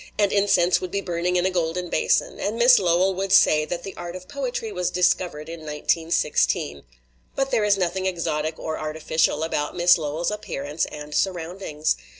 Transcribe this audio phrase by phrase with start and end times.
[0.17, 2.39] And incense would be burning in a golden basin.
[2.39, 6.81] And Miss Lowell would say that the art of poetry was discovered in 1916.
[7.35, 11.97] But there is nothing exotic or artificial about Miss Lowell's appearance and surroundings.